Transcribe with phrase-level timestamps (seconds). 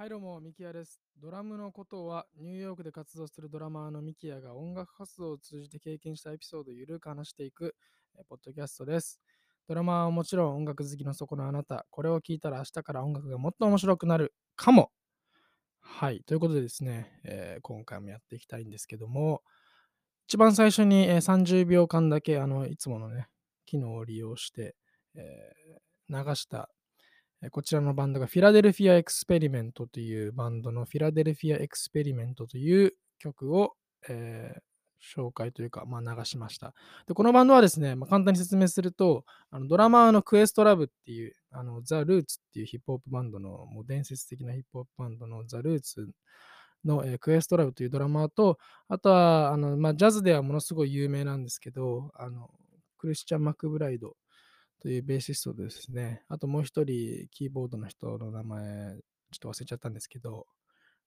[0.00, 0.98] はいどうも、ミキヤです。
[1.20, 7.76] ドラムのことは、ニューヨークで活動するドラマーのミキヤが音楽活動を通じて経験したエピソードをゆるく話していく、
[8.16, 9.20] えーポッドキャストです。
[9.68, 14.90] ドラマーはもちろん音楽好きのそこのあなた、これを聞いたら明日から音楽がもっと面白くなるかも。
[15.80, 19.42] はい、ということでですね、えー今回もやっていきたいんですけども、
[20.26, 23.28] 一番最初に、え30秒間だけあのいつものね、
[23.66, 24.76] 機能を利用して、
[25.14, 25.80] えー
[26.10, 26.70] 流した
[27.50, 33.74] こちらのバンドがフィラデルフィア・エクスペリメントというバンドのフィラデルフィア・エクスペリメントという曲を、
[34.08, 34.60] えー
[35.00, 36.74] 紹介というか、まあ、流しました。
[37.06, 46.10] でこのバンドはですね、まあ、簡単に説明すると、あのドラマーのクエストラブっていう、あのザ・ルーツっていうヒップホップバンドの、もう伝説的なヒップホップバンドのザ・ルーツ
[46.84, 52.50] の、えークエストラブというドラマーと、あとはあの、まあ、ジャズではものすごい有名なんですけど、あの
[52.98, 54.16] クリスチャン・マクブライド
[54.80, 56.22] というベーシストですね。
[56.28, 58.96] あともう一人、キーボードの人の名前、
[59.30, 60.46] ちょっと忘れちゃったんですけど、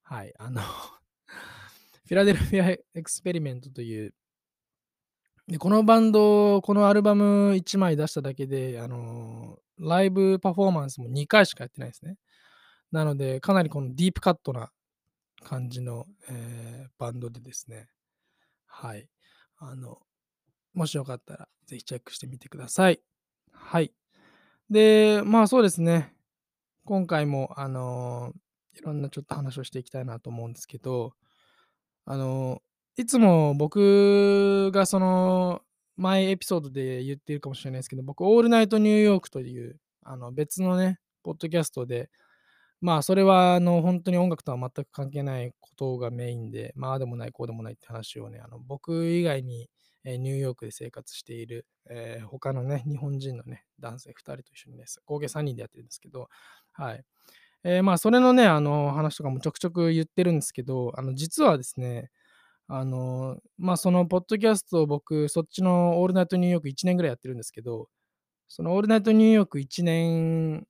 [0.03, 0.61] はい、あの、
[2.05, 4.13] フィラデルフィア・エクスペリメントという、
[5.47, 12.17] でこのバンド、このアルバム1枚出しただけで、あの、ライブパフォーマンスも2回しかやってないですね。
[12.91, 14.71] なので、かなりこのディープカットな
[15.41, 17.89] 感じの、えーバンドでですね、
[18.65, 19.09] はい、
[19.57, 19.99] あの、
[20.73, 23.01] もしよかったら、ぜひチェックしてみてください。
[23.53, 23.91] はい。
[24.69, 26.13] で、まあそうですね。
[26.85, 28.33] 今回も、あの
[28.75, 31.13] いろんなちょっと話をしていきたいなと思うんですけど、
[32.05, 32.61] あの
[32.97, 35.61] いつも僕がその、
[35.97, 42.09] 前エピソードで言ってるかもしれないですけど、僕、オールナイトニューヨークという、あの別のね、ポッドキャストで、
[42.81, 49.69] まあそれはあの本当に音楽とは全く関係ないことがメインで、まあああでもない、こうでもないって話をね、あの僕以外に、
[50.05, 56.29] えニューヨークで生活している、えー他のね、日本人のね、男性2人と一緒にね、合計3人でやってるんですけど、
[56.73, 57.03] はい。
[57.63, 62.11] えーまあ、それのね、あの話とかもちょくちょく言ってるんですけど、あの実はですね、
[62.67, 67.89] あのまあ、そのポッドキャストを僕、そっちのオールナイトニューヨーク1年ぐらいやってるんですけど、
[68.49, 70.67] そのオールナイトニューヨーク1年、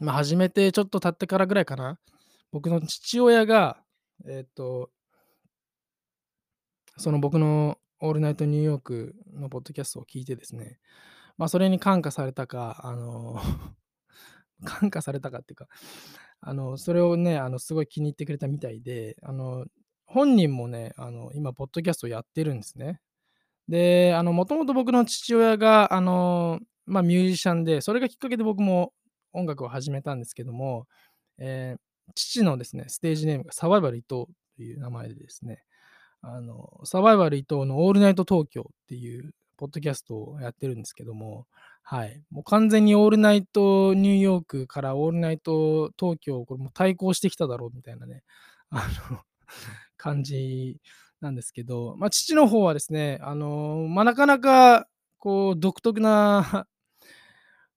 [0.00, 1.98] まあ、始めてちょっと経ってからぐらいかな、
[2.52, 3.82] 僕の父親が、
[4.28, 4.90] えっ、と、
[6.96, 10.78] その僕のオールナイトニューヨークのポッドキャストを聞いてですね、
[11.36, 13.40] まあ、それに感化されたか、あの、
[14.64, 15.68] 感化されたかっていうか、
[16.40, 19.66] あの、それをね、あの、すごい気に入ってくれたみたいで、あの、
[20.06, 23.00] 本人もね、あの、今、ポッドキャストをやってるんですね。
[23.68, 28.92] で、あの、もともと僕の父親が、あの、まあ、ミュージシャンで、それがきっかけで僕も
[29.32, 30.86] 音楽を始めたんですけども、
[31.38, 31.80] えー
[32.14, 35.64] 父のですね、ステージネームがサバイバル伊藤という名前でですね、
[36.26, 41.46] あの、サバイバル伊藤のオールナイト東京っていうポッドキャストをやってるんですけども、
[41.82, 42.22] はい。
[42.30, 48.22] もう完全にオールナイトニューヨークからオールナイト東京、これも対抗してきただろうみたいなね、
[48.70, 49.20] あの、
[49.98, 50.78] 感じ
[51.20, 56.66] なんですけど、まあ、父の方はですね、あの、まあ、なかなか、こう、独特な、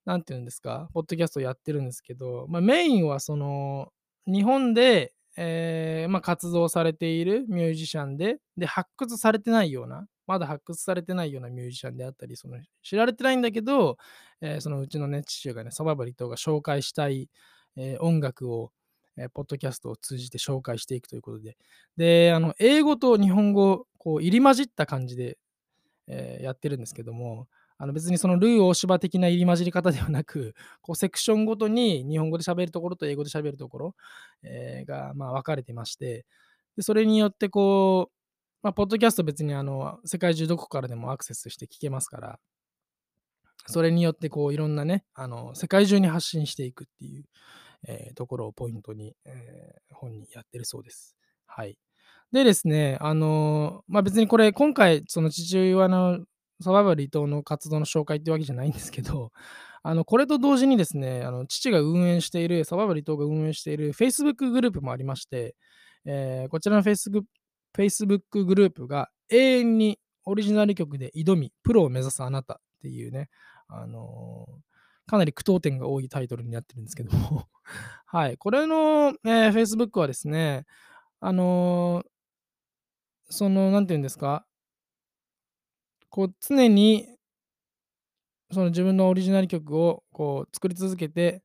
[0.05, 3.91] なんていうんですか、ポッドキャストをやってるんですけど、まあ、メインはその、
[4.25, 13.97] 日本で、えーまあ、活動されているミュージシャンで、で、発掘されてないような、まだ発掘されてないようなミュージシャンであったり、その知られてないんだけど、
[14.41, 17.29] えーそのうちのね、父親がね、サバイバル伊藤が紹介したい、
[17.77, 18.71] えー音楽を、
[19.17, 21.57] えーポッドキャストを通じて紹介していくということで、
[21.97, 25.37] で、あの、英語と日本語、こう、入り混じった感じで、
[26.07, 27.47] えやってるんですけども、
[27.77, 33.95] あの別にそのルー大芝的な入り混じり方ではなく、 こうセクションごとに日本語で喋るところと英語で喋るところ、
[34.43, 36.25] えーが、まあ、分かれてまして、
[36.75, 38.13] でそれによってこう、
[38.63, 42.39] まあ、ポッドキャスト別にあの世界中どこからでもアクセスして聞けますから、
[43.67, 47.25] それによってこういろんなね、あの世界中に発信していくっていう、
[47.87, 51.15] えーところをポイントに、えー本にやってるそうです。
[51.47, 51.77] はい。
[52.31, 56.19] でですね、あのまあ、別にこれ今回その父親の
[56.61, 59.31] サバイバル伊藤の活動の紹介ってわけじゃないんですけど、
[59.83, 65.55] あのこれと同時にですね、あの父が運営している、サバイバル伊藤が運営している Facebook グループもありまして、
[66.05, 67.23] えーこちらの Facebook,
[67.75, 73.29] Facebook グループが永遠にオリジナル曲で挑み、プロを目指すあなたっていうね、
[73.67, 74.47] あの
[75.05, 77.47] かなり句読点が多いタイトルになってるんですけども、
[78.07, 80.65] はい、これの、えー Facebook はですね、
[81.19, 82.03] あの
[83.29, 84.46] その、なんていうんですか、
[86.09, 87.07] こう常に
[88.51, 91.43] その自分のオリジナル曲をこう作り続けて、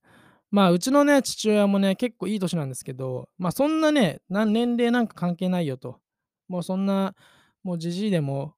[0.50, 5.98] まあうちのね、父親もね、結構いい年なんですけど、まあそんなね、な年齢なんか関係ないよと。
[6.48, 7.14] もうそんな、
[7.64, 8.54] もうじじいでも、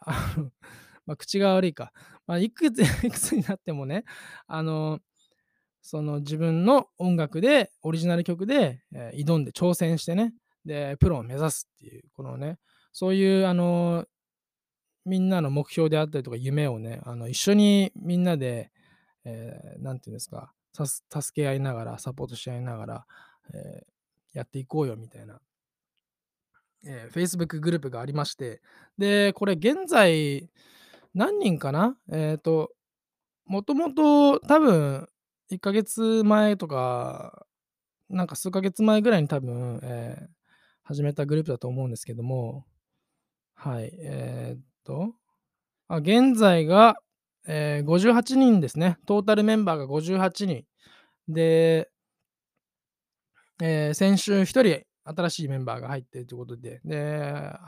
[1.06, 1.92] まあ口が悪いか。
[2.26, 4.04] まあいくつ、 いくつになってもね、
[4.48, 5.00] あの、
[5.82, 10.34] その自分の音楽で、オリジナル曲で、えー挑んで挑戦してね、
[10.64, 12.58] で、プロを目指すっていう、このね、
[12.92, 14.06] そういうあの、
[15.06, 18.72] みんなの目標であったりとか夢をね、あの一緒にみんなで、
[19.24, 23.06] えーていうんですか、助け合いながら、サポートし合いながら、
[23.54, 23.96] えー
[24.32, 25.40] やっていこうよみたいな、
[26.84, 28.60] えー Facebook グループがありまして、
[28.98, 30.50] で、これ現在、
[31.14, 32.72] 何人かなえっ、と、
[33.46, 35.08] もともと多分、
[35.52, 37.46] 1ヶ月前とか、
[38.10, 40.36] なんか数ヶ月前ぐらいに多分、えー
[40.88, 42.64] 始めたグループだと思うんですけども、
[43.56, 45.14] はい、えーと、
[45.88, 46.96] あ現在が、
[47.48, 48.98] えー58人ですね。
[49.06, 50.64] トータルメンバーが58人。
[51.28, 51.90] で、
[53.62, 56.96] えー先週1人新しいメンバーが入っているということで、で、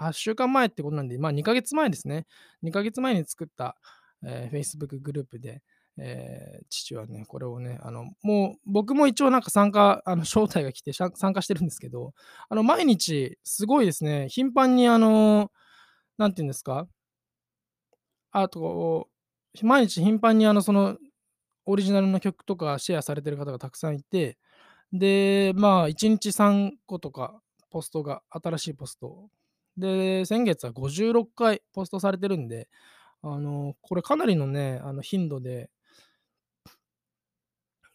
[0.01, 2.27] 8週間前ってことなんで、まあ2ヶ月前ですね。
[2.63, 3.77] 2ヶ月前に作った、
[4.25, 5.63] えー Facebook グループで、
[5.99, 12.13] えー父はね、これをね、あの、もう僕も一応なんか参加、あの、招待が来て参加してるんですけど、
[12.49, 15.53] あの、毎日すごいですね、頻繁にあの、
[16.19, 16.89] なんていうんですか、
[18.43, 19.09] あと、
[19.63, 20.99] 毎日頻繁にあの、その、
[21.67, 24.39] オリジナルの曲とかシェアされてる方がたくさんいて、
[24.93, 27.41] で、まあ、1日3個とか
[27.71, 29.29] ポストが、新しいポスト。
[29.77, 32.69] で、先月は56回ポストされてるんで、
[33.23, 35.71] あの、これかなりのね、あの頻度で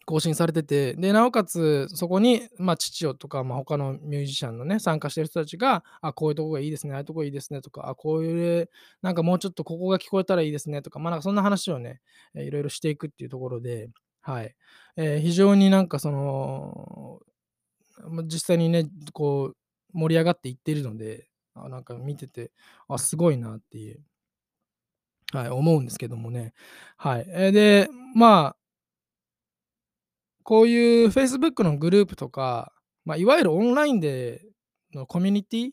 [0.06, 8.70] 更新されてて、で、なおかつ、そこに、まあ、父よとか、まあ、他のミュージシャンのね、参加してる人たちが、あ、こういうとこがいいですね、ああいうとこいいですねとか、あ、こういう、
[9.02, 12.02] なんかもうちょっとここが聞こえたらいいですねとか、まあ、なんかそんな話をね、
[12.36, 13.90] いろいろしていくっていうところで、
[14.22, 14.56] はい。
[14.98, 17.20] えー非常になんかその、
[18.26, 19.58] 実際にね、こう、
[19.98, 22.52] 盛り上がっていってるので、あなんか見てて、
[22.88, 24.02] あ、すごいなっていう、
[25.32, 26.54] はい、思うんですけどもね。
[26.98, 27.26] はい。
[27.30, 28.56] えーで、まあ、
[30.44, 32.74] こういう Facebook のグループとか、
[33.06, 34.42] まあ、いわゆるオンラインで
[34.94, 35.69] のコミュニティ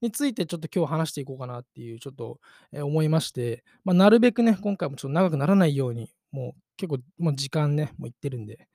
[0.00, 2.40] についてちょっと今日話していこうかなっていうちょっと、
[2.72, 8.68] 思いまして、まあ、なるべくね、今回もちょっと長くならないように、もう結構もう時間ね、もういってるんで、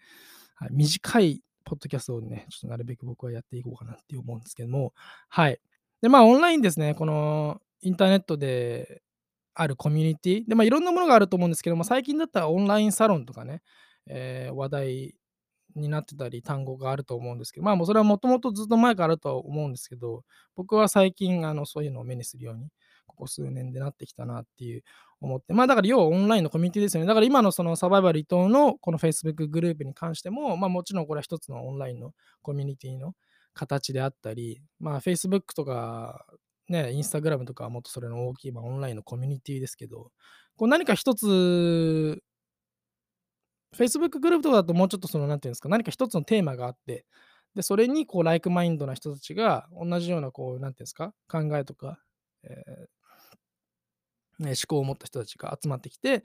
[0.56, 4.94] はい、短いポッドキャストをね、ちょっとなるべく僕はやっていこうかなって思うんですけども、
[5.28, 5.60] はい。
[6.02, 9.02] で、まあ、オンラインですね、このインターネットで
[9.54, 13.62] あるコミュニティで、まあ、いろんなものがあると思うんですけども、最近だったらオンラインサロンとかね、
[14.08, 15.16] えー話題
[15.78, 20.24] になってたり、単語があると思うんですけど、まあ、もうそれはもともとずっと前からあるとは思うんですけど、
[20.56, 22.70] 僕は最近、あの、そういうのを目にするように、
[23.06, 24.84] ここ数年でなってきたなっていう
[25.22, 27.08] 思って、まあ、だから要はオンラインのコミュニティですよね。
[27.08, 33.14] だから今のそのサバイバル伊藤のこの Facebook グループに関しても、まあ、もちろんこれは一つのオンラインのコミュニティの
[33.54, 36.26] 形であったり、まあ、Facebook とか、
[36.70, 40.12] ね、Instagram とかはもっとそれの大きい、まあ、オンラインのコミュニティですけど、
[40.58, 42.22] こう何か一つ
[43.76, 47.06] Facebook グループとかだともうちょっとその、なんていうんですか、何か一つのテーマがあって、
[47.56, 52.00] で、それにこう、ライクマインドな人たちが同じようなこう、なんていうんですか、考えとか、
[52.44, 56.24] えーね、思考を持った人たちが集まってきて、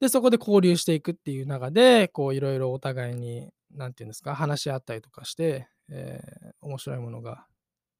[0.00, 7.46] で、そこで交流していくっていう中で、こう、いろいろお互いに、なんていうんですか、話し合ったりとかして、えー面白いものが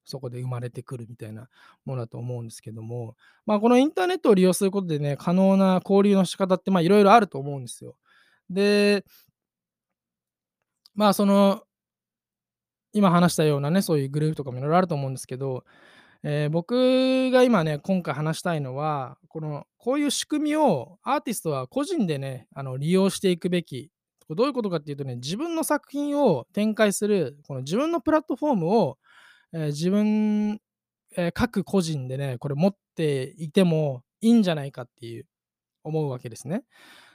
[0.05, 1.49] そこで生まれてくるみたいな
[1.85, 3.15] ものだと思うんですけども、
[3.45, 7.95] まあ、このインターネットを利用することでね、可能な交流の仕方って、まあ、いろいろあると思うんですよ。
[8.49, 9.03] で、
[10.95, 11.63] まあ、その、
[12.93, 15.63] 今話したようなね、そういうグループとかもいろいろあると思うんですけど、
[16.23, 23.91] えー僕が今ね、今回話したいのは、この、こういう仕組みをアーティストは個人でね、あの利用していくべき。
[24.29, 28.97] どういうことかっていうとね、自分の作品を展開する、この自分のプラットフォームを、
[29.53, 30.59] えー自分、
[31.17, 35.25] えー各個人でね、これ持っていてもいいんじゃないかっていう
[35.83, 36.63] 思うわけですね。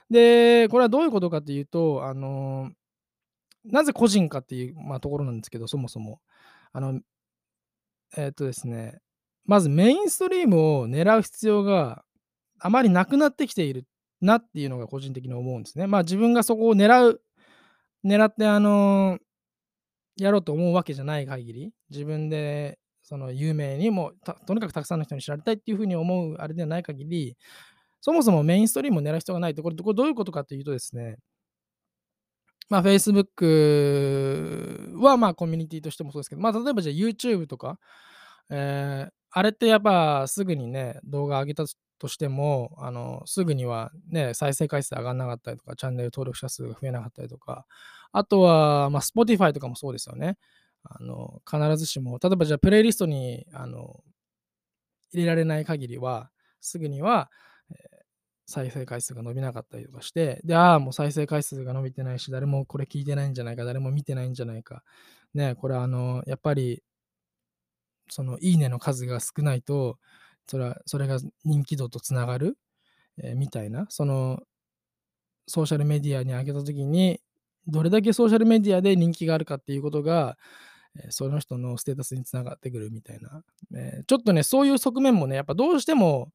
[0.09, 2.71] で、これはどういうことかっていうと、あの
[3.65, 6.19] なぜ個人かっていう、まあ、ところなんですけど、そもそも。
[6.73, 6.99] あの、
[8.17, 8.99] えーっとですね、
[9.45, 12.03] まずメインストリームを狙う必要が
[12.59, 13.85] あまりなくなってきている
[14.21, 15.87] なっていうのが個人的に思うんですね。
[15.87, 17.21] まあ自分がそこを狙う、
[18.05, 19.19] 狙ってあの
[20.17, 27.37] やろうと思うわけじゃない限り、自分でその有名にもたとにかくたくさんの人に知られたいっていうふうに思うあれではない限り、
[28.03, 31.19] そもそもメインストリームを狙う必要がないと、これこれどういうことかというとですね、
[32.67, 37.79] まあ、Facebook はまあコミュニティとしてもそうですけど、まあ、例えばじゃあ YouTube とか、
[38.49, 41.65] えーあれってやっぱすぐにね、動画上げた
[41.97, 47.65] としても、あのすぐにはね、再生回数上がんなかったりとか、チャンネル登録者数が増えなかったりとか、
[48.11, 50.37] あとは、まあ、Spotify とかもそうですよね。
[50.83, 54.01] あの必ずしも、例えばじゃあプレイリストにあの
[55.13, 56.29] 入れられない限りは、
[56.61, 57.31] すぐには、
[58.45, 64.83] 再生回数が伸びなかったりとかして、で、ああ、もう再生回数が伸びてないし、誰もこれ聞いてないんじゃないか、誰も見てないんじゃないか。
[65.33, 66.83] ね、これあの、やっぱり、
[68.09, 69.97] その、いいねの数が少ないと、
[70.47, 72.57] それは、それが人気度とつながる、
[73.19, 74.43] えーみたいな、その、
[75.47, 77.19] ソーシャルメディアに上げたときに、
[77.67, 80.37] どれだけソーシャルメディアで人気があるかっていうことが、
[80.95, 83.43] えその人のステータスにつながってくるみたいな、
[83.75, 86.29] えちょっとね、そういう側面もね、やっぱどうしても、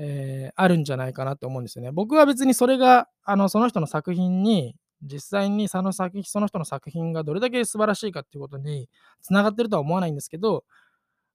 [0.00, 1.92] えーあるんじゃないかなと思うんですよね。
[1.92, 8.88] 僕は別にそれが、あの、その人の作品に、実際にその作品その人の作品がどれだけ素晴らしいかっていうことに
[9.22, 10.64] つながってるとは思わないんですけど、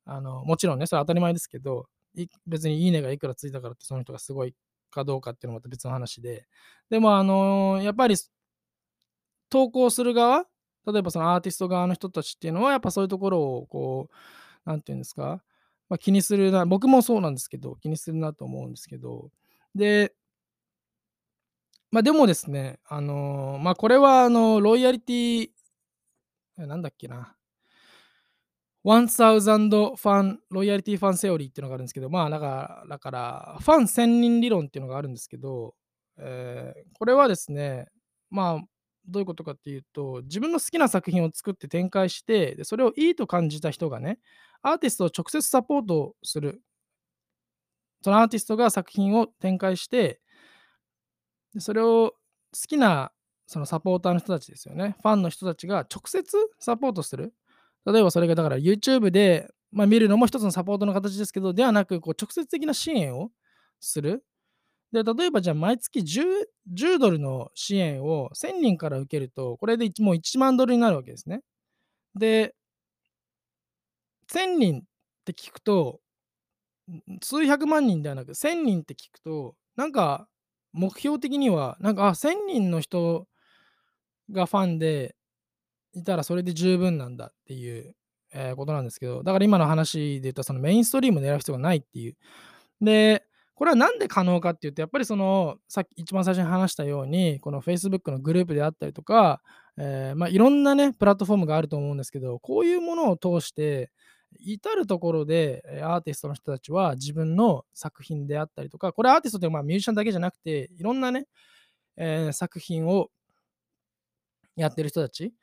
[0.05, 1.87] あの、もちろんね、それは当たり前ですけど、
[2.47, 4.55] 別にいいねがいくらついたからってその人がすごい
[4.91, 6.47] かどうかっていうのはまた別の話で、
[6.89, 8.15] でも、あの、やっぱり
[9.49, 10.45] 投稿する側、
[10.87, 14.09] 例えばそのアーティスト側の人たちっていうのは、やっぱそういうところをこ
[14.65, 15.43] う、なんていうんですか、
[15.89, 19.31] まあ、気にするな、僕もそうなんですけど、気にするなと思うんですけど、
[19.75, 20.13] で、
[21.91, 25.49] まあ、でもですね、あの、まあ、これはあの、ロイヤリティ、
[26.57, 27.35] なんだっけな、
[28.83, 35.75] 1000ファン、ロイヤリティファンセオリーっていうのがあるんですけど、まあ、だから、だからファン1000人理論っていうのがあるんですけど、
[36.17, 37.87] えーこれはですね、
[38.29, 38.65] まあ、
[39.07, 44.19] どういうことかっていうと、自分の好きな作品を作って展開して、でそれをいいと感じた人がね、
[44.67, 46.59] アーティストを直接サポートする。
[48.01, 50.19] そのアーティストが作品を展開して、
[51.59, 53.11] それを好きな
[53.45, 54.95] そのサポーターの人たちですよね。
[55.03, 57.33] ファンの人たちが直接サポートする。
[57.85, 63.29] 例えばそれがだから YouTube で、まあ、見るのも一つのサポートの形ですけど、ではなくこう直接的な支援を
[63.79, 64.23] する。
[64.91, 66.23] で、例えばじゃあ毎月 10,
[66.73, 71.41] 10ドルの支援を1000人から受けると、これでもう1万ドルになるわけですね。
[72.15, 72.55] で、
[74.27, 74.83] 1000人っ
[75.25, 75.99] て聞くと、
[77.21, 80.27] 数百万人ではなく1000人って聞くと、なんか
[80.73, 83.27] 目標的には、なんか、あ、1000人の人
[84.31, 85.15] がファンで
[85.93, 87.95] いたらそれで十分なんだっていう、
[88.33, 92.15] えーことなんですけど、だから今の話で言ったそのメインストリームを狙う必要がないっていう。
[92.81, 93.23] で、
[93.55, 99.41] これはなんで可能かっていうと、やっぱりその、さっき一番最初に話したように、この Facebook のグループであったりとか、
[99.77, 103.91] えーまあ、いろんなね、プラットフォームがあると思うんですけど、こういうものを通して、
[104.39, 111.27] 至るところでアーティストの人たちは自分の作品であったりとか、これアーティストってまあミュージシャンだけじゃなくて、いろんなね、
[111.97, 113.09] えー作品を
[114.55, 115.33] やってる人たち、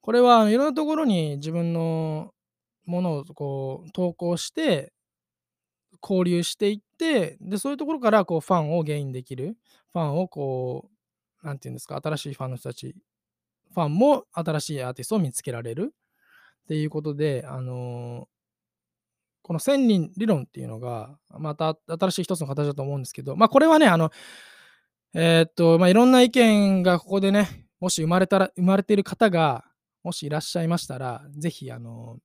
[0.00, 2.32] これはいろんなところに自分の
[2.84, 4.92] ものをこう投稿して、
[6.02, 9.56] 交流していって、で、そういうところからこうファンをゲインできる、
[9.92, 10.88] ファンをこ
[11.42, 12.94] う、なんていうんですか、新しいファンの人たち、
[13.74, 15.94] ファンも新しいアーティストを見つけられる
[16.64, 18.28] っていうことで、あの
[19.46, 24.10] この1000人理論っていうのが、また新しい一つの形だと思うんですけど、まあこれはね、あの、
[25.14, 29.64] えーっと、まあいろんな意見がここでね、もし生まれたら、生まれている方が、
[30.02, 32.18] もしいらっしゃいましたら、ぜひ、あの、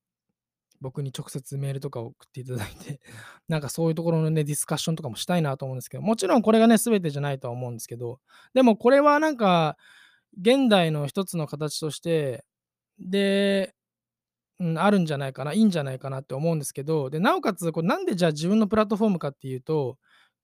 [0.80, 3.00] 僕に直接メールとか送っていただいて、
[3.48, 8.20] なんかそういうところのね、ディスカッションとかもしたいなと思うんですけど、もちろんこれがね、全てじゃないとは思うんですけど、
[8.56, 9.78] でもこれはなんか、
[10.42, 12.46] 現代の一つの形として、
[12.98, 13.76] で、
[14.62, 19.98] うん、あるんじゃないかな、いいんじゃないかなって思うんですけど、で、なおかつ、これなんでじゃあ自分のプラットフォームかっていうと、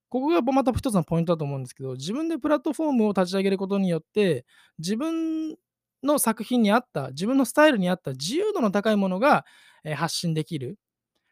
[0.09, 4.45] ここがまた一つのポイントだと思うんですけど、自分でプラットフォームを立ち上げることによって、
[4.79, 5.55] 自分
[6.03, 9.45] の作品に合った、自分のスタイルに合った自由度の高いものが、
[9.83, 10.77] えー発信できる。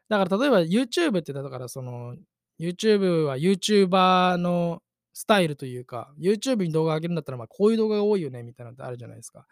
[0.09, 2.15] だから例えば YouTube ってだからその
[2.59, 4.81] YouTube は YouTuber の
[5.13, 9.45] スタイルというか YouTube に動画上げるんだったらまあこういう動画が多いよねみたいなのってあるじゃないですか。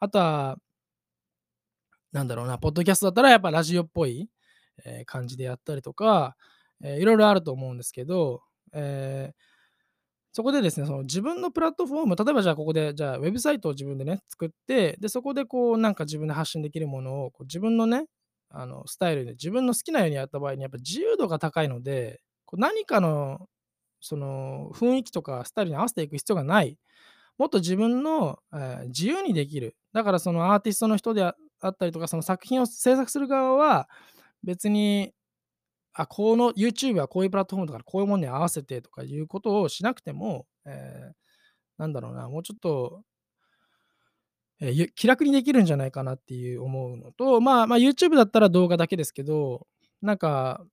[0.00, 0.58] あとは
[2.12, 4.28] なんだろうな、ポッドキャストだったらやっぱラジオっぽい、
[4.84, 6.36] えー感じでやったりとか、
[6.82, 9.34] えーいろいろあると思うんですけど、えー
[10.32, 18.04] そこでですね、その自分のプラットフォーム、例えばじゃあここで、じゃあウェブサイトを自分でね、作って、で、そこでこうなんか自分で発信できるものをこう自分のね、
[18.50, 23.48] あのスタイルで自分の好きなようにやった場合にやっぱ自由度が高いので、こう何かの
[24.00, 26.78] その雰囲気とかスタイルに合わせていく必要がない。
[27.38, 29.76] もっと自分の、えー自由にできる。
[29.92, 33.88] だからそのアーティストの人であったりとか、その作品を制作する側は
[34.44, 35.12] 別に、
[35.94, 41.14] あ、この YouTube はこういうプラットフォームだからこういうものに合わせてとかいうことをしなくても、えー
[41.78, 43.02] なんだろうな、もうちょっと、
[44.60, 49.66] えー気楽にできるんじゃないかなっていう思うのと、まあ、まあ YouTube だったら動画だけですけど、
[50.02, 50.64] なんか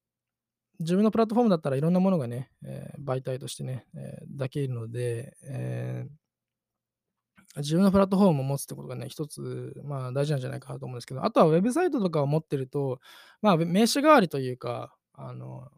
[0.79, 6.24] 自分のプラットフォームだったらいろんなものがね、えー媒体としてね、えーできるので、えー
[7.57, 12.99] 自分のプラットフォームを持つってことがね、一つ、まあ大事なんじゃないかなと思うんですけど、あとはウェブサイトとかを持ってると、
[13.41, 15.69] まあ名刺代わりというか、あの、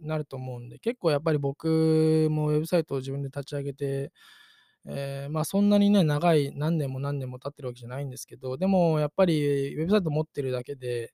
[0.00, 4.12] なると思うんで、結構やっぱり僕もウェブサイトを自分で立ち上げて、
[4.88, 11.12] えー、まあそんなにね、長い何年も何年も経ってるわけじゃないんですけど、でもやっぱりウェブサイト持ってるだけで、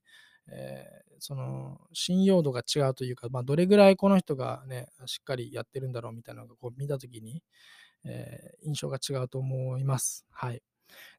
[0.48, 7.42] えー、その信用度が違うというか、まあ、どれぐらいこの人がね、しっかりやってるんだろうみたいなのがこう見たときに、
[8.04, 10.24] えー、印象が違うと思います。
[10.30, 10.62] はい。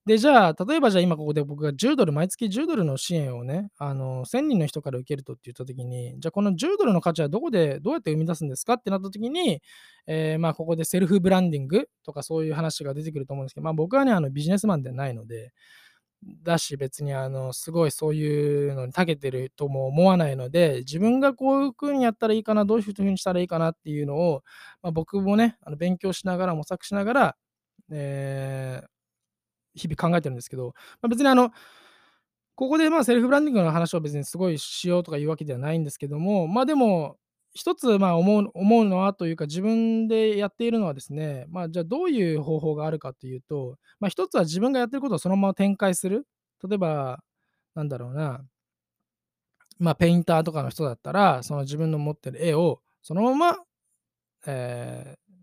[0.05, 9.61] で、じゃあ、例えばじゃあ今ここで僕が10ドル、毎月10ドルの支援をね、あの、1000人の人から受けるとって言ったときに、じゃあこの10ドルの価値はどこで、どうやって生み出すんですかってなったときに、
[10.05, 15.53] えー、まあここでセルフブランディングとかそういう話が出てくると思うんですけど、まあ僕はね、あのビジネスマンではないので、
[16.43, 24.43] だし別にあのすごいそういうのに長けてるとも思わないので自分がこういうふうにやったらいいかなどういうふうにしたらいいかなっていうのを、
[24.81, 27.35] まあ、僕もねあの勉強しながら模索しながら、
[27.91, 28.87] えー、
[29.75, 31.51] 日々考えてるんですけど、まあ、別にあの
[32.55, 37.17] ここでまあセルフブランディングの話を別にすごいしようとかいうわけではないんですけどもまあでも
[37.53, 46.25] 一つまあ思う思うのはというか自分でやっているのはですね、まあ、じゃあどういう方法があるかというと、まあ、一つは自分がやってることをそのまま展開する。
[46.67, 47.19] 例えば、
[47.75, 48.41] なんだろうな、
[49.79, 53.57] まあ、ペインターとかの人だったら、その自分の持ってる絵をそのまま、
[54.47, 55.33] えー、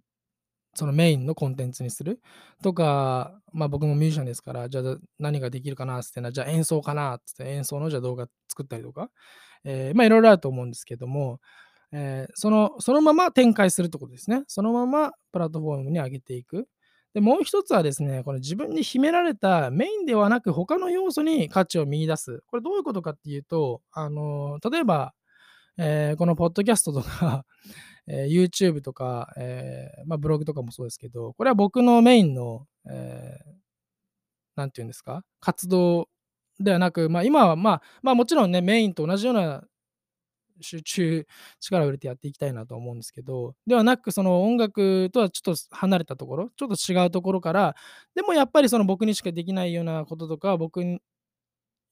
[0.75, 2.21] そのメインのコンテンツにする。
[2.63, 9.11] とか、まあ僕もミュージシャンですから、じゃあ何ができるかなってな、じゃあ演奏かなって演奏のじゃあ動画作ったりとか、
[9.65, 11.41] えー、まあいろいろあると思うんですけども、
[11.93, 14.45] えー、そのそのまま展開するってことですね。
[14.47, 16.69] そのままプラットフォームに上げていく。
[17.13, 22.43] でもう一つはですね、この自分に秘められたメインではなく他の要素に価値を見出す。
[22.47, 25.13] これどういうことかっていうと、あの、例えば、
[25.77, 27.45] えー、このポッドキャストとか
[28.07, 33.39] え YouTube とか、えまあ、ブログとかもそうですけど、これは僕のメインの、え
[34.57, 36.09] なんていうんですか、活動
[36.59, 39.65] ではなく、まあ、今は、まあ、まあもちろんね、メインと同じような
[40.63, 41.27] 集 中、
[41.61, 47.77] 力を入れてやっていきたいなと思うんですけど、ではなく、その音楽とはちょっと離れたところ、ちょっと違うところから、
[48.15, 51.01] でもやっぱりその僕にしかできないようなこととか、僕に、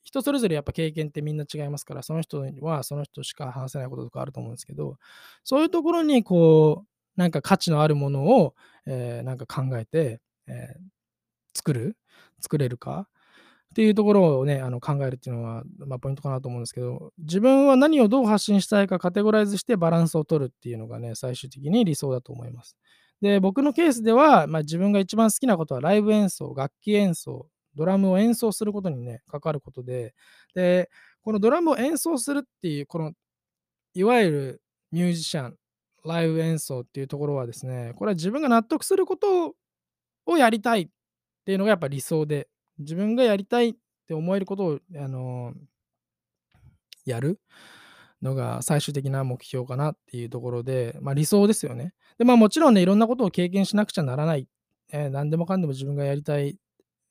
[0.05, 4.97] 人それぞれやっぱ経験ってみんな違いますから、その人はその人しか話せないこととかあると思うんですけど、
[5.45, 6.89] そういうところにこう、
[7.21, 8.55] なんか価値のあるものを、
[8.87, 10.81] えー、なんか考えて、えー、
[11.55, 11.97] 作る、
[12.41, 13.09] 作れるか。
[13.71, 22.77] っていうところをね、あの考えるっていうのは、まあ、ポイントかなと思うんですけど、自分は何をどう発信したいかカテゴライズしてバランスを取るっていうのがね、最終的に理想だと思います。
[23.21, 30.15] で、僕のケースでは、まあ、自分が一番好きなことはライブ演奏、楽器演奏、ドラムを演奏することにね、関わることで、
[30.55, 30.91] で、
[31.23, 33.13] このドラムを演奏するっていう、この、
[33.95, 35.57] いわゆるミュージシャン、
[36.05, 39.55] ライブ演奏っていうところはですね、これは自分が納得すること
[40.27, 40.89] をやりたいっ
[41.45, 42.49] ていうのがやっぱ理想で、
[42.79, 43.75] 自分がやりたいっ
[44.07, 45.55] て思えることを、あの
[47.05, 47.41] やる
[48.23, 51.95] のが最終的な目標かなっていうところで、まあ、理想ですよね。
[52.19, 54.49] で、まあもちろんね、いろんなことを経験しなくちゃならない。
[54.91, 56.59] えー、何でもかんでも自分がやりたい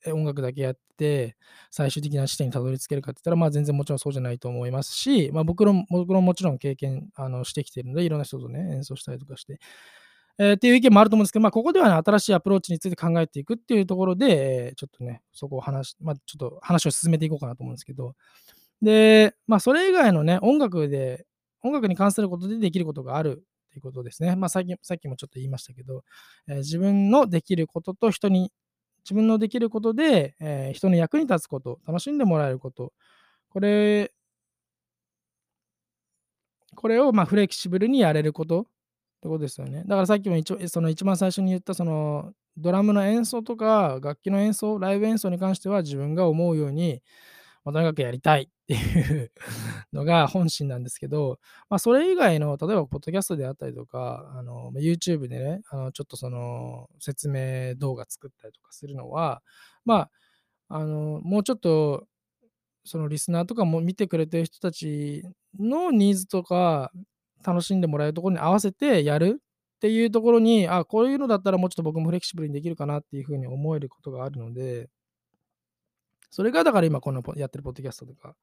[0.05, 1.37] 音楽だけやって、
[1.71, 9.59] 最終的な地点にたどり着けるかって言ったら、まあ全然もちろんそうじゃないと思いますし、まあ僕の僕のもちろん経験あのしてきてるので、いろんな人とね、演奏したりとかして、
[10.39, 18.15] えー、っていう意見もあると思うんですけど、まあ、ここではね、新しいアプローチについて考えていくっていうところで、えー、ちょっとね、そこを話、まあ、ちょっと話を進めていこうかなと思うんですけど、
[18.81, 21.25] で、まあ、それ以外のね、音楽で、
[21.63, 24.35] 音楽に関することでできることがあるっていうことですね。
[24.35, 26.03] まあ、さっきさっきもちょっと言いましたけど、
[26.47, 28.51] えー、自分のできることと人に、
[29.03, 32.93] 自分のできることで、えー、人の役に立つこと、楽しんでもらえること、
[33.49, 34.11] これ、
[36.75, 38.67] これをまあフレキシブルにやれること。
[39.17, 39.83] ってことですよね。
[39.85, 47.01] だからさっきも一その一番最初に言ったそのドラムの演奏とか楽器の演奏、ライブ演奏に関しては自分が思うように、
[47.63, 49.31] まあ、とにかくやりたいっていう
[49.93, 59.41] のが本心なんですけど、まあ、それ以外の、例えば、ポッドキャストであったりとか、あの YouTube でね、あのちょっとその説明動画作ったりとかするのは、
[59.85, 60.09] ま
[60.69, 62.07] あ、あのもうちょっと、
[62.85, 65.23] そのリスナーとかも見てくれてる人たち
[65.59, 66.91] のニーズとか、
[67.47, 69.41] 楽しんでもらえるところに合わせてやる
[69.77, 74.89] っていうところに、あ、こういうのだったらもうちょっと僕もフレキシブルにできるかなっていうふうに思えることがあるので、
[76.29, 78.35] それがだから今このやってるポッドキャストとか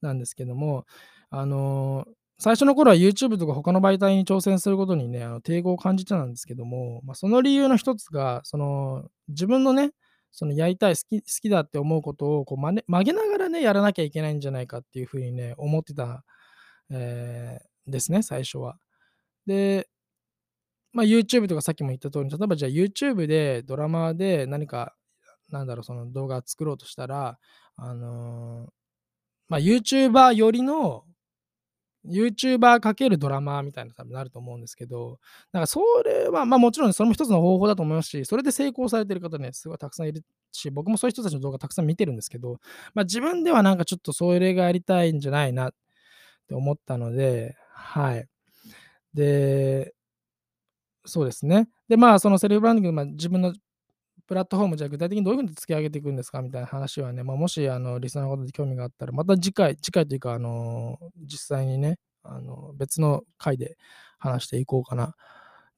[0.00, 0.84] なんですけども、
[1.30, 9.90] あのー、最初の頃は YouTube とか他の媒体に挑戦することにね、あの抵抗を感じてたんですけども、まあ、その理由の一つが、その自分のね、
[10.32, 16.24] そのやりたい好き、好きだって思うことをこう曲げ曲げながらね、やらなきゃいけないんじゃないかっていうふうにね、思ってた、
[16.90, 18.76] えー、ですね、最初は。
[19.46, 19.88] で、
[20.92, 24.94] まあ、YouTube とかさっきも言った通り、例えばじゃあ YouTube でドラマで何か、
[25.50, 27.38] なんだろう、その動画作ろうとしたら、
[27.76, 28.70] あのー、
[29.48, 31.04] まあ、YouTuber よりの
[32.06, 35.18] YouTuber かけるドラマみたいな多分なると思うんですけど、
[35.52, 42.58] なんかそれは、ま、もちろんそれも一つの方法だと思いますし、それで成功されてる方ね、すごいたくさんいるし、僕もそういう人たちの動画たくさん見てるんですけど、
[42.94, 45.72] ま、自分ではなんかちょっとそれがやりたいんじゃないなっ
[46.48, 48.28] て思ったので、はい。
[49.14, 49.94] で、
[51.06, 51.68] そうですね。
[51.88, 53.54] で、まあ、そのセルフブランディング、まあ、自分の
[54.26, 63.76] プラットフォーム、じゃ具体的にどういう風に突き上げていくんですかみたいな話はね、まあ、もしあのリスナーの方で興味があったら、また次回次回というか、あの、実際にね、あの、別の回で
[64.18, 65.14] 話していこうかな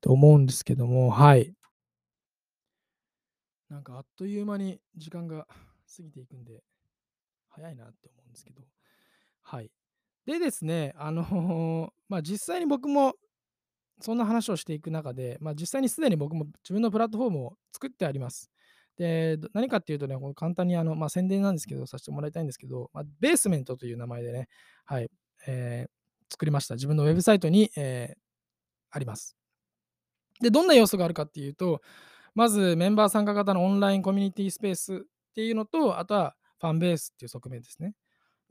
[0.01, 1.55] と思うんですけども、はい。
[3.69, 5.47] なんかあっという間に時間が
[5.97, 6.63] 過ぎていくんで、
[7.51, 8.63] 早いなって思うんですけど、
[9.43, 9.71] はい。
[10.27, 11.23] でですね、あの、
[12.09, 13.15] まあ、実際に僕も
[14.01, 18.51] そんな話をしていく中で、まあ、実際にすでに僕も自分のプラットフォームを作ってあります。
[18.97, 24.49] で、何かっていうとね、この簡単にあの、まあ、宣伝なんですけど、させてもらいたいんですけど、まあ、ベースメントという名前でね、
[24.85, 25.11] はい、
[25.47, 25.91] えー
[26.33, 26.77] 作りました。
[26.77, 28.23] 自分のウェブサイトに、えー
[28.93, 29.37] あります。
[30.41, 31.83] で、どんな要素があるかっていうと、
[32.35, 34.99] まずメンバー参加型のオンラインコミュニティスペースっ
[35.35, 37.95] ていうのと、あとはファンベースっていう側面ですね。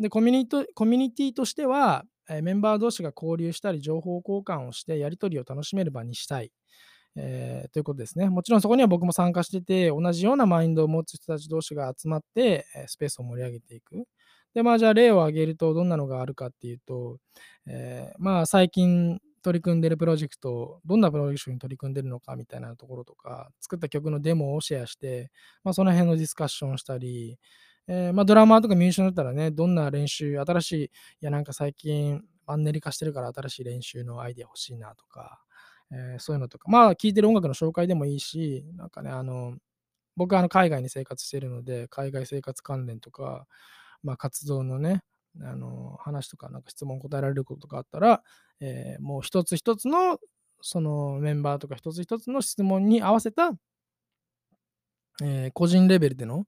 [0.01, 6.51] で、コミュニトコミュニティとしては、えメンバー同士が交流したり、情報交換をして、やり取りを楽しめる場にしたい。
[7.15, 8.29] えーということですね。
[8.29, 14.05] もちろんそこには僕も参加してて、同じようなマインドを持つ人たち同士が集まって、えスペースを盛り上げていく。
[14.53, 17.17] で、まあ、じゃあ例を挙げるとどんなのがあるかっていうと、
[17.67, 25.31] えーまあ、最近取り組んでるプロジェクト、どんなプロジェクトに取り組んでるのかみたいなところとか、作った曲のデモをシェアして、
[25.63, 27.39] まあ、その辺のディスカッションをしたり、
[27.91, 30.89] えーまあ、ドラマーとかミュージシャンだったらね、どんな練習、新しい、い
[31.21, 35.41] や、なんか最近マンネリ化してるから新しい練習のアイデア欲しいなとか、
[35.91, 39.55] えーそういうのとか、まあ、聴いてる音楽の紹介でもいいし、なんかね、あの、
[40.17, 43.47] 僕はあの海外に生活してるので、海外生活関連とか、
[44.03, 45.03] まあ、活動のね、
[45.43, 48.23] あの話とか、なんか質問答えられることがあったら、
[48.61, 50.19] えーもう一つ一つの
[50.61, 53.53] そのメンバーとか一つ一つの質問に合わせた、
[55.23, 56.45] えー個人レベルでの、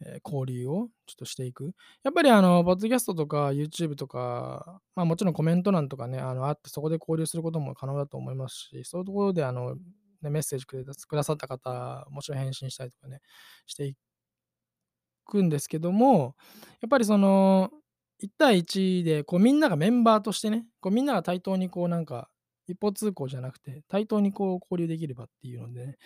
[0.00, 1.72] え交流をちょっとしていく。
[2.02, 9.76] やっぱりあの、ポッドキャストとか YouTube とか、まあもちろんコメント欄とかね、あのあってそこで交流することも可能だと思いますし、そういうところであの、
[10.22, 13.20] ね、メッセージくれくださった方、もちろん返信したりとかね、
[13.66, 13.94] してい
[15.24, 16.36] くんですけども、
[16.80, 17.70] やっぱりその、
[18.20, 22.28] 1対1でこうみんながメンバーとしてね、こうみんなが対等にこうなんか、
[22.66, 25.96] 一方通行じゃなくて、対等にこう交流できればっていうのでね、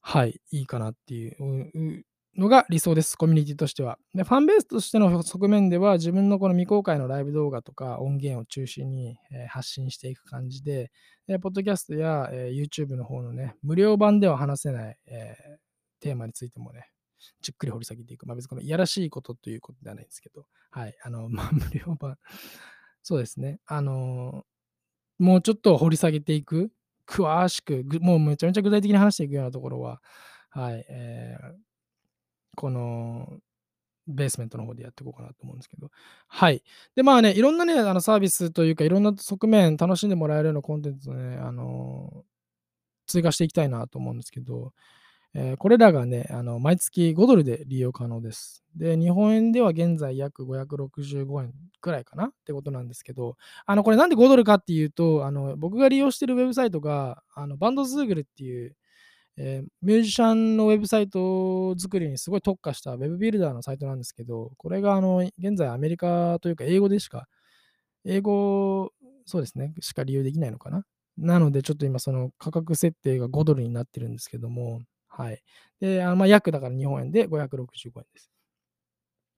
[0.00, 2.04] はい、いいかなっていう
[2.36, 3.98] のが理想です、コミュニティとしては。
[4.14, 10.92] で、ファンベースとしての側面では、自分のこの未公開のライブ動画とか音源を中心に、えー発信していく感じで、
[11.26, 15.58] えポッドキャストや、えー YouTube の方のね、無料版では話せない、えー
[16.00, 16.90] テーマについてもね、
[17.40, 18.26] じっくり掘り下げていく。
[18.26, 22.16] まあ別にこのいやらしいことということではないんですけど、はい、あの、まあ 無料版、
[23.02, 24.44] そうですね、あの
[25.18, 26.70] もうちょっと掘り下げていく、
[27.06, 30.00] 詳しく、もうめちゃめちゃ具体的に話していくようなところは、
[30.50, 31.67] はい、えー
[32.58, 33.38] この
[34.08, 35.90] ベースメントの方でやっていこうかなと思うんですけど。
[36.28, 36.62] はい。
[36.96, 42.24] で、まあね、いろんなね、あのサービスというか、いろんな側面、楽しんでもらえるようなコンテンツをね、あの
[43.06, 44.72] 追加していきたいなと思うんですけど、
[45.34, 48.64] えーこれらがね、あの毎月5ドルで利用可能です。
[48.76, 52.26] で、日本円では現在約565円くらいかな？
[52.28, 58.74] ってことなんですけど、あのこれなんで5ドルかっていうと、あの僕が利用してるウェブサイトが、あのバンドズーグルっていう、
[59.38, 67.28] えーミュージシャンのウェブサイト作りにすごい特化したウェブビルダーのサイトなんですけど、これがあの現在アメリカというか英語でしか、
[68.04, 68.92] 英語、
[69.26, 70.84] そうですね、しか利用できないのかな？
[71.18, 75.42] なので、ちょっと今、その価格設定が5ドルになってるんですけども、はい。
[75.80, 78.30] で、あまあ、約だから日本円で565円です。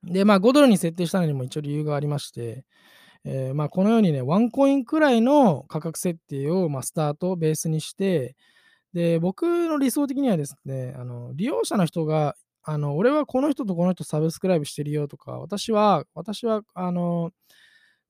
[0.04, 2.64] で、まあ、5ドルに設定したのにも一応理由がありまして、
[3.24, 8.36] えーまあ、このようにね、ワンコインくらいの価格設定を、まあ、スタート、ベースにして、
[8.94, 17.31] で、僕の理想的にはですね、あの利用者の人が、あの俺はこの人とこの人サブスクライブしてるよとか、私は、私は、あの、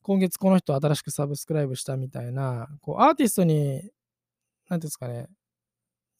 [0.02, 3.82] 今月この人新しくサブスクライブしたみたいな、こうアーティストに、
[4.70, 5.28] なんていうんですかね、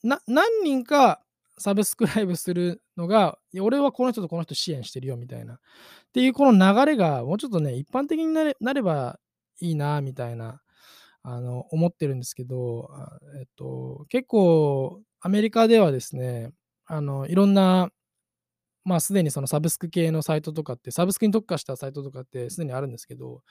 [0.03, 1.21] な何人か
[1.59, 5.55] サブスクライブするのが、俺はこの人とこの人支援してるよみたいな。
[5.55, 5.59] っ
[6.13, 8.45] ていうこの流れがもうちょっとね、一般的にな
[8.75, 9.19] れば
[9.61, 10.61] いいなみたいな、
[11.23, 12.91] あの、思ってるんですけど、
[13.39, 16.51] えっと、結構アメリカではですね、
[16.87, 17.91] あの、いろんな、
[18.85, 23.43] まあ、すでにそのサブスク系のサイトとかって、サブスクに特化したサイトとかってすでにあるんですけど、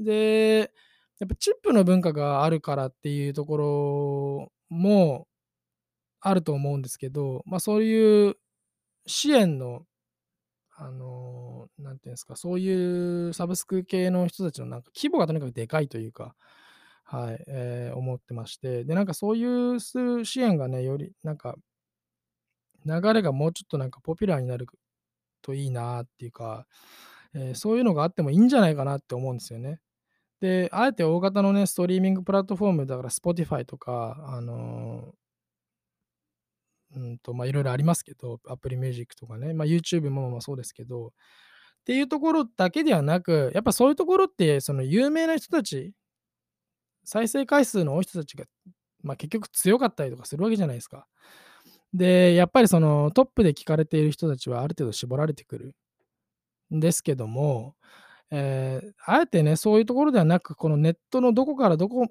[0.00, 0.72] で、
[1.20, 5.28] やっぱチップの文化があるからっていうところも
[6.20, 8.36] あると思うんですけど、まあ、そういう
[9.06, 9.84] 支援の、
[10.76, 16.34] あの、なんていうんですか、そういうサブスク系の人たちのなんか規模がとにかくでかいというか、
[17.12, 19.44] はい、えー思ってまして、で、なんかそうい
[19.74, 21.56] う支援がね、よりなんか
[22.86, 24.66] 流れがもうちょっとなんかポピュラーになる
[25.42, 26.66] といいなっていうか、
[27.34, 29.80] えーそういうのがあってもいいんじゃないかなって思うんですよね。
[30.40, 35.16] で、あえて大型のね、ストリーミングプラットフォームだから Spotify とか、あのー
[36.94, 41.10] うんと、まあ、いろいろありますけど、Apple Music とかね、まあ、YouTube もまあそうですけど、っ
[41.84, 45.92] ていうところだけではなく、やっぱそういうところって、その有名な人たち、
[47.04, 48.44] 再生回数の多い人たちが、
[49.02, 51.06] まあ、結局強かったりとかするわけじゃないですか。
[51.94, 55.74] で、やっぱりそのトップで聞かれている人たちはある程度絞られてくる
[56.74, 57.74] んですけども、
[58.30, 62.08] えーあえてね、そういうところではなく、このネットのどこからどこ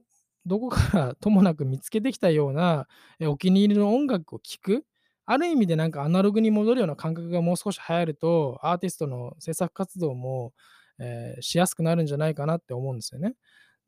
[0.47, 2.88] どこからともなく見つけてきたような、
[3.19, 4.86] えお気に入りの音楽を聴く、
[5.25, 10.54] ある意味でなんかアナログに戻るような感覚がもう少し流行ると、アーティストの制作活動も、
[10.99, 13.36] えーしやすくなるんじゃないかなって思うんですよね。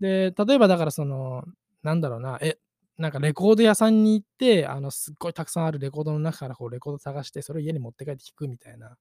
[0.04, 1.46] で、例えばだからその、
[1.82, 2.58] なんだろうな、え、
[2.98, 8.98] なんかレコード屋さんに行って、あの、すっごいたくさんあるレコードの中からこうレコード探して、それを家に持って帰って聴くみたいな、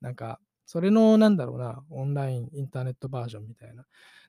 [0.00, 3.84] なんか、それのなんだろうな、オンライン、インターネットバージョンみたいな。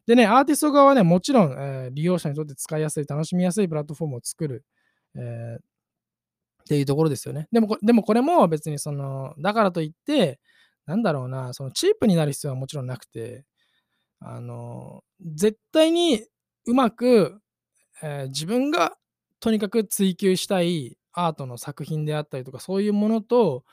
[0.07, 4.65] でね、アーティスト側はね、もちろん、えー利用者にとって使いやすい、楽しみやすいプラットフォームを作る、
[5.15, 7.47] えーっていうところですよね。
[7.51, 10.39] でもこでもこれも別にその、だからといって、
[10.85, 13.45] なんだろうな、そのチープになる必要はもちろんなくて、
[14.21, 16.25] あの、絶対に
[16.65, 17.41] うまく、
[18.03, 18.97] えー自分が
[19.41, 23.65] とにかく追求したいアートの作品であったりとか、そういうものと、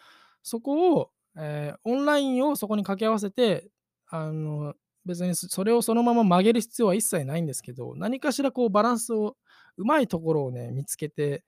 [0.42, 3.70] そこを、えーオンラインをそこに掛け合わせて、
[4.08, 4.74] あの、
[5.06, 9.36] 別にそれをそのまま曲げる必要は一切ないんですけど、何かしらこうバランスを、
[9.78, 11.44] うまいところをね、見つけて、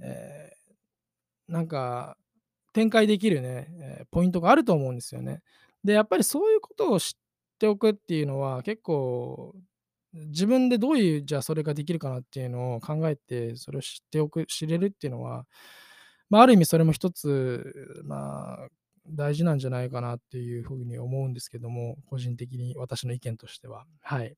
[0.00, 0.60] えー
[1.48, 2.16] なんか
[2.72, 3.68] 展開できるね、
[4.00, 5.42] えーポイントがあると思うんですよね。
[5.84, 7.12] で、やっぱりそういうことを知っ
[7.60, 9.54] ておくっていうのは結構
[10.12, 15.44] 自分でどういうじゃあそれができるかなっていうのを考えてそれを知っておく知れるっていうのは、
[16.30, 18.68] まあ、ある意味それも一つまあ
[19.08, 23.84] 大事なんじゃないかなっていうふうに思うんですけども個人的に私の意見としては。
[24.02, 24.34] はい。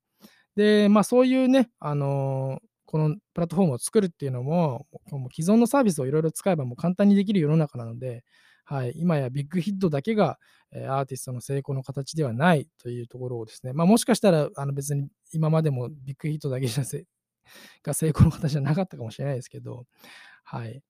[0.57, 4.87] でまあそういうねあのこのプラットフォームを作るっていうのも
[5.35, 8.23] 既存のサービスをいろいろ使えばもう簡単にできる世の中なので、
[8.65, 10.39] はい、今やビッグヒットだけが
[10.73, 17.05] えアーティストの成功の形ではないというところをですね、まあ、もしかしたらあの別に今までもビッグヒットだけじゃせ
[17.85, 19.87] が成功の形じゃなかったかもしれないですけど、
[20.45, 20.83] はい。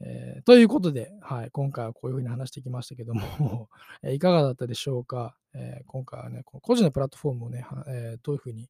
[0.00, 3.70] えーということで、はい、今回はこういうふうに話してきましたけども、
[4.02, 8.68] えいかがだったでしょうか、えー今回はね、個人のプラットフォームをね、えーどういうふうに、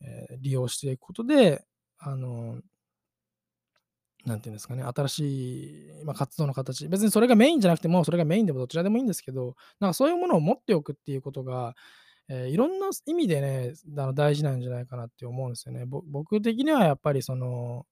[0.00, 1.66] え利用していくことで、
[1.98, 2.62] あの
[4.26, 5.20] なんていうんですかね、新し
[6.00, 11.74] い、まあ、活動の形、別にそれがメインじゃなくても、それがメインでもどちらでもいいんですけど、なんかそういうものを持っておくっていうことが、
[12.28, 15.84] えーいろんな意味でね、あの大事なんじゃないかなって思うんですよね。
[15.86, 17.86] 僕的にはやっぱりその、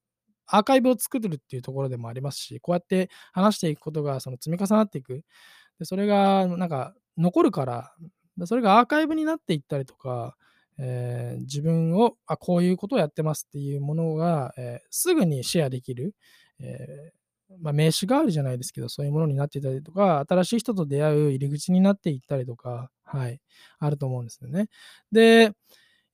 [0.46, 5.24] アーカイブを作るっていうところでもありますし、こうやって話していくことがその積み重なっていく。
[5.78, 7.94] でそれがなんか残るから、
[8.46, 10.36] それがアーカイブになっていったりとか、
[10.78, 16.14] えー自分をあこういうことをやってますっていうものが、えーすぐにシェアできる、
[16.60, 17.24] えー
[17.60, 23.40] まあ、名刺代わりじゃないですけど、そういうものになっていたりとか、新しい人と出会う入り口になっていったりとか、はい、
[23.78, 24.68] あると思うんですよね。
[25.12, 25.52] で、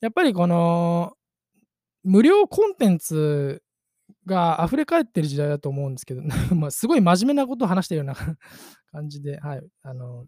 [0.01, 1.13] やっぱりこの
[2.03, 3.63] 無料コンテンツ
[4.27, 6.23] が溢れ返ってる時代だと思うんですけど、
[6.55, 8.15] まあすごい真面目なことを話してるような
[8.93, 10.27] 感じで、はい、あの、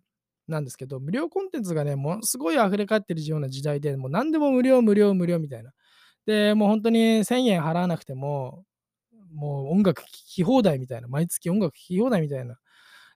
[0.53, 5.73] なんですけど、無料コンテンツがね、ものすごい溢れ返ってるような時代で、もう何でも無料、無料、無料みたいな。
[6.27, 8.65] で、もう本当に1000円払わなくても、
[9.35, 12.57] もう音楽聴き放題みたいな、毎月音楽聴き放題みたいな。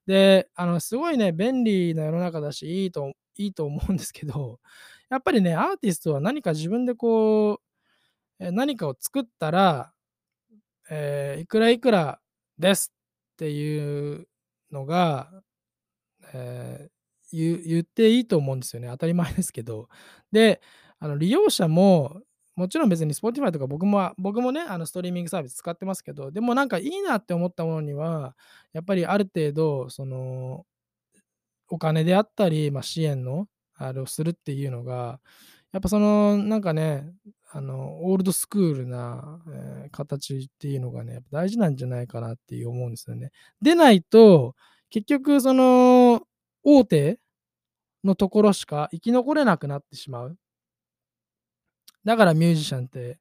[0.06, 4.60] で、あの、すごいね、便利な世の中だし、いいといいと思うんですけど、
[5.10, 7.60] やっぱりね、アーティストは何か自分でこ
[8.40, 9.92] う、何かを作ったら、
[10.90, 12.20] えーいくらいくら
[12.58, 12.92] です
[13.34, 14.28] っていう
[14.72, 15.30] のが、
[16.34, 16.95] えー
[17.32, 18.88] 言言っていいと思うんですよね。
[18.88, 19.88] 当たり前ですけど。
[20.32, 20.60] で、
[20.98, 22.20] あの利用者も、
[22.56, 28.34] もちろん別に Spotify とか僕も僕もね、あのストリーミングサービス使ってますけど、でもなんかいいなって思ったものには、
[28.72, 30.64] やっぱりある程度、その、
[31.68, 35.20] お金であったり、まあ、支援の、あれをするっていうのが、
[35.72, 37.12] やっぱその、なんかね、
[37.52, 43.30] あの、オールドスクールな、えー形っていうのがね、やっぱ大事なんじゃないかなっていう思うんですよね。
[43.62, 44.54] でないと、
[44.90, 46.15] 結局その、
[46.66, 47.20] 大手
[48.04, 50.36] のところしか生き残れなくなってしまう。
[52.04, 53.18] だからミュージシャンって、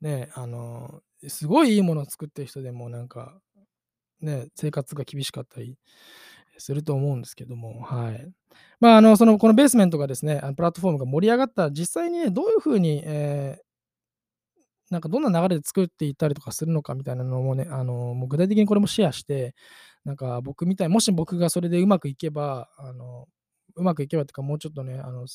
[0.00, 3.40] ね、あの、すごいいいものを作ってる人でもなんか、
[4.20, 5.78] ね、生活が厳しかったり
[6.58, 8.28] すると思うんですけども、はい。
[8.80, 13.64] まあ、あの、その、このベースメントがですね、あの、プラットフォームが盛り上がった実際にね、どういう風に、ええ
[14.90, 19.54] なんかどんな流れで作っていったりとかするのかみたいなのもね、あの、もう具体的にこれもシェアして、
[20.04, 23.26] なんか僕みたいもし僕がそれでうまくいけば、あの、
[23.76, 25.26] うまくいけばっていうか、もうちょっとね、あの、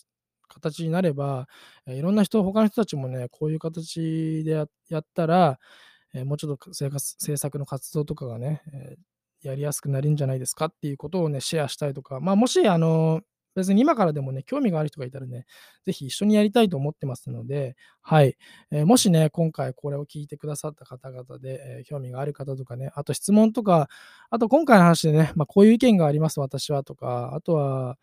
[0.50, 1.48] 形になれば、
[1.88, 5.60] いろんな人、他の人たちもね、こういう形でややったら、
[6.14, 8.98] え、もうちょっと生活制作の活動とかがね、え、
[9.44, 13.22] やりやすくなるんじゃないですかっていうことをね、シェアしたりとか、まあ、もしあの、
[13.56, 15.46] 別に今からでもね、興味がある人がいたらね、
[15.84, 18.38] ぜひ一緒にやりたいと思ってますので、はい。
[18.72, 23.90] え、もしね、今回これを聞いてくださった方々で、え、興味がある方とかね、あと質問とか、
[24.30, 27.98] あと今回の話でね、まあ、こういう意見があります、私はとか、あとは、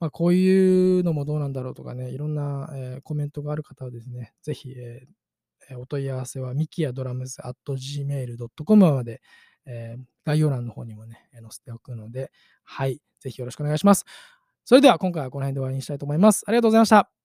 [0.00, 5.06] まあ、こういうのもどうなんだろうとかね、いろんな、え、コメントがある方はですね、ぜひ、え
[5.70, 9.20] え、お問い合わせは mikiadrums@gmail.com まで、
[9.66, 12.30] え、概要欄の方にもね、載せておくので、
[12.64, 14.04] はい、ぜひよろしくお願いします。
[14.70, 16.44] それでは今回はこの辺で終わりにしたいと思います。
[16.46, 17.19] ありがとうございました。